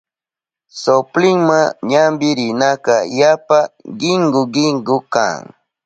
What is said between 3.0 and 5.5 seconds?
yapa kinku kinku kan.